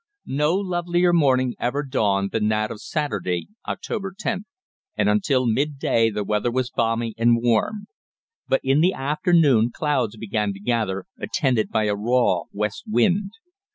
No 0.25 0.55
lovelier 0.55 1.13
morning 1.13 1.53
ever 1.59 1.83
dawned 1.83 2.31
than 2.31 2.47
that 2.47 2.71
of 2.71 2.81
Saturday 2.81 3.49
(October 3.67 4.15
10th), 4.19 4.45
and 4.97 5.07
until 5.07 5.45
midday 5.45 6.09
the 6.09 6.23
weather 6.23 6.49
was 6.49 6.71
balmy 6.71 7.13
and 7.19 7.37
warm; 7.39 7.85
but 8.47 8.61
in 8.63 8.81
the 8.81 8.93
afternoon 8.93 9.69
clouds 9.71 10.17
began 10.17 10.53
to 10.53 10.59
gather 10.59 11.05
attended 11.19 11.69
by 11.69 11.83
a 11.83 11.93
raw 11.95 12.45
west 12.51 12.85
wind. 12.87 13.29